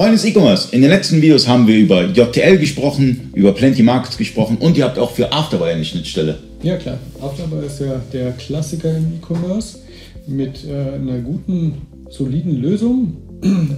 [0.00, 4.16] Freunde des E-Commerce, in den letzten Videos haben wir über JTL gesprochen, über Plenty Markets
[4.16, 6.38] gesprochen und ihr habt auch für Afterbuy eine Schnittstelle.
[6.62, 9.80] Ja klar, Afterbuy ist ja der Klassiker im E-Commerce
[10.26, 13.18] mit äh, einer guten, soliden Lösung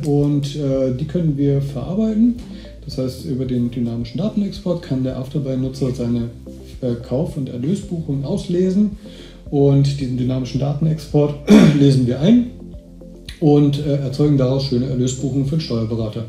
[0.07, 2.37] und äh, die können wir verarbeiten.
[2.85, 6.31] Das heißt, über den dynamischen Datenexport kann der Afterbuy-Nutzer seine
[6.83, 8.93] äh, Kauf- und Erlösbuchung auslesen
[9.51, 11.35] und diesen dynamischen Datenexport
[11.81, 12.53] lesen wir ein
[13.43, 16.25] und äh, erzeugen daraus schöne Erlösbuchungen für den Steuerberater.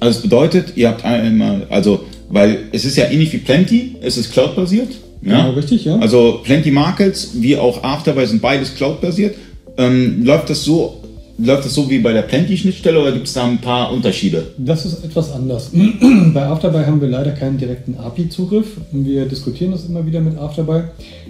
[0.00, 4.16] Also das bedeutet, ihr habt einmal, also, weil es ist ja ähnlich wie Plenty, es
[4.16, 4.88] ist Cloud-basiert.
[5.22, 5.42] Ja?
[5.42, 5.96] Genau, richtig, ja.
[5.98, 9.36] Also Plenty Markets wie auch Afterbuy sind beides Cloud-basiert.
[9.76, 10.98] Ähm, läuft das so
[11.40, 14.48] Läuft das so wie bei der Plenty-Schnittstelle oder gibt es da ein paar Unterschiede?
[14.58, 15.70] Das ist etwas anders.
[16.34, 18.66] bei Afterbuy haben wir leider keinen direkten API-Zugriff.
[18.90, 20.82] Wir diskutieren das immer wieder mit Afterbuy.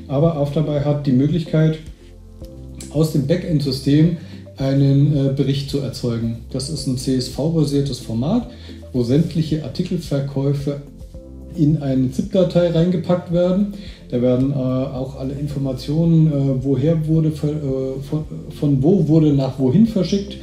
[0.07, 1.79] Aber Afterbuy hat die Möglichkeit,
[2.91, 4.17] aus dem Backend-System
[4.59, 6.39] einen äh, Bericht zu erzeugen.
[6.51, 8.51] Das ist ein CSV-basiertes Format,
[8.93, 10.83] wo sämtliche Artikelverkäufe
[11.57, 13.75] in eine ZIP-Datei reingepackt werden.
[14.11, 18.25] Da werden äh, auch alle Informationen, äh, woher wurde, äh, von,
[18.59, 20.37] von, wo wurde nach wohin verschickt,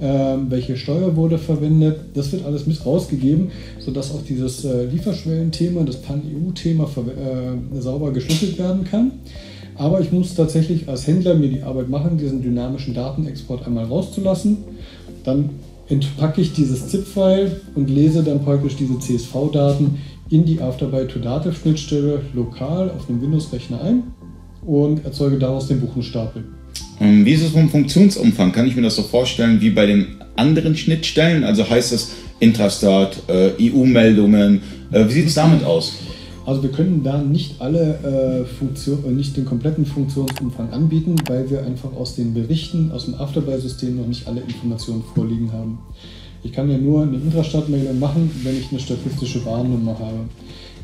[0.00, 1.98] ähm, welche Steuer wurde verwendet.
[2.14, 8.58] Das wird alles mit rausgegeben, sodass auch dieses äh, Lieferschwellenthema, das Pan-EU-Thema äh, sauber geschlüsselt
[8.58, 9.12] werden kann.
[9.76, 14.58] Aber ich muss tatsächlich als Händler mir die Arbeit machen, diesen dynamischen Datenexport einmal rauszulassen.
[15.24, 15.50] Dann
[15.88, 19.98] entpacke ich dieses ZIP-File und lese dann praktisch diese CSV-Daten
[20.30, 24.02] in die Afterbuy to Dativ Schnittstelle lokal auf dem Windows-Rechner ein
[24.64, 26.44] und erzeuge daraus den Buchenstapel.
[27.00, 28.52] Ähm, wie ist es vom Funktionsumfang?
[28.52, 31.44] Kann ich mir das so vorstellen wie bei den anderen Schnittstellen?
[31.44, 34.62] Also heißt es Intrastat, äh, EU-Meldungen?
[34.92, 35.94] Äh, wie sieht es damit aus?
[36.50, 41.48] Also wir können da nicht alle äh, Funktion, äh, nicht den kompletten Funktionsumfang anbieten, weil
[41.48, 45.78] wir einfach aus den Berichten aus dem Afterbuy-System noch nicht alle Informationen vorliegen haben.
[46.42, 50.24] Ich kann ja nur eine Intrastadt-Meldung machen, wenn ich eine statistische Warnnummer habe.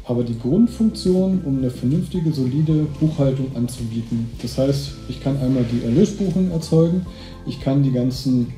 [0.05, 4.31] Aber die Grundfunktion, um eine vernünftige, solide Buchhaltung anzubieten.
[4.43, 7.05] Das heißt, ich kann einmal die Erlösbuchung erzeugen,
[7.45, 8.53] ich kann die ganzen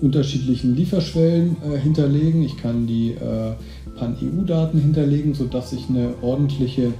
[0.00, 3.52] unterschiedlichen Lieferschwellen äh, hinterlegen, ich kann die äh,
[3.96, 6.92] Pan-EU-Daten hinterlegen, sodass ich eine ordentliche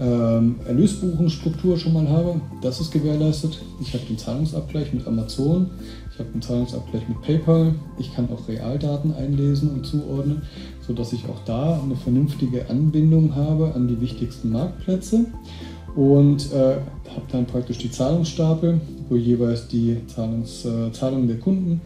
[0.00, 2.40] ähm, Erlösbuchungsstruktur schon mal habe.
[2.62, 3.60] Das ist gewährleistet.
[3.80, 5.70] Ich habe den Zahlungsabgleich mit Amazon,
[6.12, 10.42] ich habe den Zahlungsabgleich mit PayPal, ich kann auch Realdaten einlesen und zuordnen,
[10.86, 15.26] sodass ich auch da eine vernünftige Anbindung habe an die wichtigsten Marktplätze
[15.94, 16.76] und äh,
[17.10, 21.80] habe dann praktisch die Zahlungsstapel, wo jeweils die Zahlungs, äh, Zahlungen der Kunden,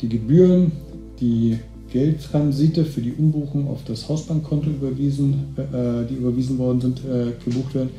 [0.00, 0.72] die Gebühren,
[1.20, 1.58] die
[1.92, 7.74] Geldtransite für die Umbuchung auf das Hausbankkonto überwiesen, äh, die überwiesen worden sind, äh, gebucht
[7.74, 7.90] werden,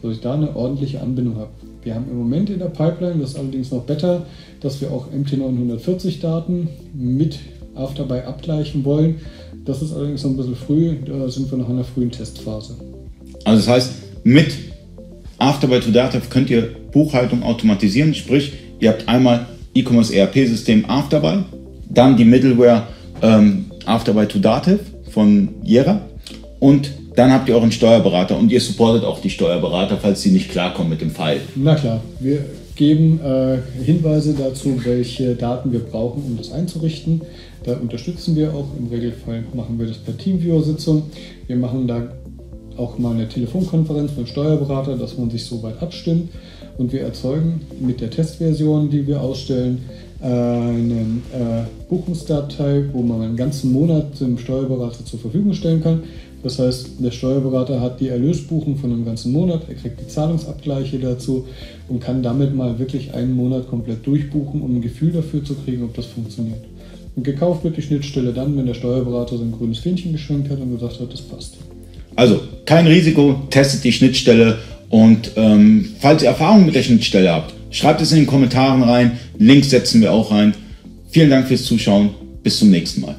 [0.00, 1.50] sodass ich da eine ordentliche Anbindung habe.
[1.82, 4.24] Wir haben im Moment in der Pipeline, das ist allerdings noch besser,
[4.60, 7.38] dass wir auch MT940 Daten mit
[7.74, 9.16] Afterbuy abgleichen wollen.
[9.64, 12.76] Das ist allerdings noch ein bisschen früh, da sind wir noch in einer frühen Testphase.
[13.44, 13.92] Also das heißt,
[14.24, 14.54] mit
[15.38, 21.44] Afterbuy to Data könnt ihr Buchhaltung automatisieren, sprich, ihr habt einmal E-Commerce ERP-System Afterbuy,
[21.90, 22.86] dann die Middleware
[23.24, 24.80] ähm, Afterbuy to Dativ
[25.10, 26.00] von Jera
[26.60, 30.50] und dann habt ihr euren Steuerberater und ihr supportet auch die Steuerberater, falls sie nicht
[30.50, 31.40] klarkommen mit dem File.
[31.54, 37.22] Na klar, wir geben äh, Hinweise dazu, welche Daten wir brauchen, um das einzurichten.
[37.64, 38.66] Da unterstützen wir auch.
[38.76, 41.04] Im Regelfall machen wir das per Teamviewer-Sitzung.
[41.46, 42.08] Wir machen da
[42.76, 46.30] auch mal eine Telefonkonferenz mit dem Steuerberater, dass man sich so weit abstimmt.
[46.76, 49.84] Und wir erzeugen mit der Testversion, die wir ausstellen,
[50.24, 56.02] eine äh, Buchungsdatei, wo man einen ganzen Monat dem Steuerberater zur Verfügung stellen kann.
[56.42, 60.98] Das heißt, der Steuerberater hat die Erlösbuchung von einem ganzen Monat, er kriegt die Zahlungsabgleiche
[60.98, 61.46] dazu
[61.88, 65.84] und kann damit mal wirklich einen Monat komplett durchbuchen, um ein Gefühl dafür zu kriegen,
[65.84, 66.60] ob das funktioniert.
[67.16, 70.72] Und gekauft wird die Schnittstelle dann, wenn der Steuerberater sein grünes Fähnchen geschwenkt hat und
[70.72, 71.56] gesagt hat, das passt.
[72.16, 74.58] Also kein Risiko, testet die Schnittstelle
[74.90, 79.18] und ähm, falls ihr Erfahrungen mit der Schnittstelle habt, schreibt es in den Kommentaren rein.
[79.38, 80.54] Links setzen wir auch rein.
[81.10, 82.10] Vielen Dank fürs Zuschauen.
[82.42, 83.16] Bis zum nächsten Mal.